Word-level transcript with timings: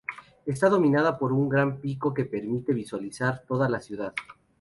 Está 0.47 0.67
dominada 0.67 1.19
por 1.19 1.31
un 1.31 1.47
gran 1.47 1.79
pico 1.79 2.11
que 2.11 2.25
permite 2.25 2.73
visualizar 2.73 3.43
toda 3.45 3.69
la 3.69 3.79
ciudad. 3.81 4.15